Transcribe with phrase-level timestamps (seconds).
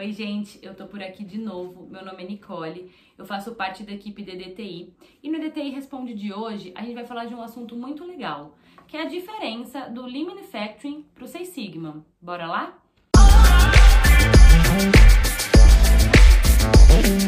[0.00, 1.86] Oi, gente, eu tô por aqui de novo.
[1.90, 6.32] Meu nome é Nicole, eu faço parte da equipe DDTI e no DDTI Responde de
[6.32, 8.56] hoje a gente vai falar de um assunto muito legal,
[8.88, 12.02] que é a diferença do Lean Manufacturing pro Six Sigma.
[12.18, 12.78] Bora lá?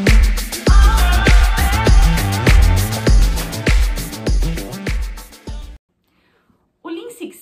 [0.09, 0.12] O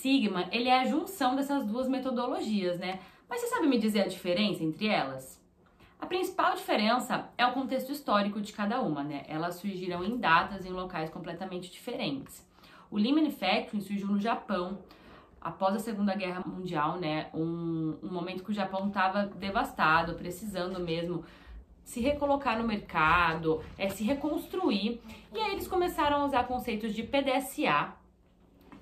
[0.02, 3.00] Sigma, ele é a junção dessas duas metodologias, né?
[3.30, 5.40] Mas você sabe me dizer a diferença entre elas?
[6.00, 9.24] A principal diferença é o contexto histórico de cada uma, né?
[9.28, 12.44] Elas surgiram em datas em locais completamente diferentes.
[12.90, 14.80] O Lean Manufacturing surgiu no Japão
[15.40, 17.30] após a Segunda Guerra Mundial, né?
[17.32, 21.24] Um, um momento que o Japão estava devastado, precisando mesmo
[21.84, 25.00] se recolocar no mercado, é, se reconstruir.
[25.32, 28.02] E aí eles começaram a usar conceitos de PDSA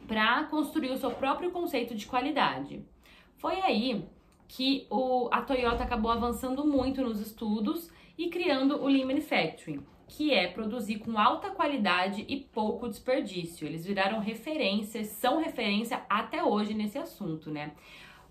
[0.09, 2.83] para construir o seu próprio conceito de qualidade.
[3.37, 4.03] Foi aí
[4.47, 10.33] que o, a Toyota acabou avançando muito nos estudos e criando o Lean Manufacturing, que
[10.33, 13.67] é produzir com alta qualidade e pouco desperdício.
[13.67, 17.73] Eles viraram referências, são referência até hoje nesse assunto, né?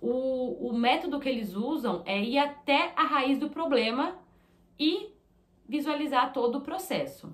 [0.00, 4.18] O, o método que eles usam é ir até a raiz do problema
[4.78, 5.12] e
[5.68, 7.32] visualizar todo o processo.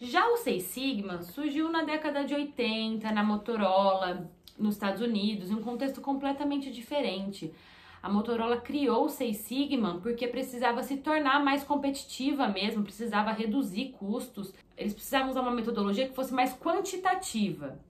[0.00, 5.54] Já o Seis Sigma surgiu na década de 80, na Motorola, nos Estados Unidos, em
[5.54, 7.52] um contexto completamente diferente.
[8.00, 13.86] A Motorola criou o Seis Sigma porque precisava se tornar mais competitiva mesmo, precisava reduzir
[13.98, 14.54] custos.
[14.76, 17.80] Eles precisavam usar uma metodologia que fosse mais quantitativa.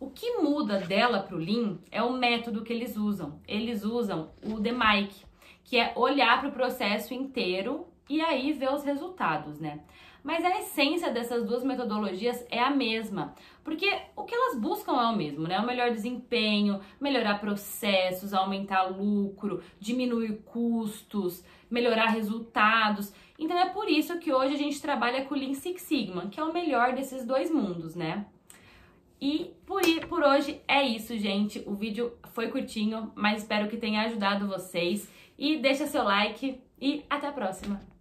[0.00, 3.38] O que muda dela para o Lean é o método que eles usam.
[3.46, 5.14] Eles usam o DMAIC,
[5.62, 9.80] que é olhar para o processo inteiro e aí ver os resultados, né?
[10.24, 13.86] Mas a essência dessas duas metodologias é a mesma, porque
[14.16, 15.60] o que elas buscam é o mesmo, né?
[15.60, 23.12] O melhor desempenho, melhorar processos, aumentar lucro, diminuir custos, melhorar resultados.
[23.38, 26.40] Então é por isso que hoje a gente trabalha com o Lean Six Sigma, que
[26.40, 28.24] é o melhor desses dois mundos, né?
[29.20, 31.62] E por, por hoje é isso, gente.
[31.66, 35.06] O vídeo foi curtinho, mas espero que tenha ajudado vocês.
[35.38, 37.93] E deixa seu like e até a próxima!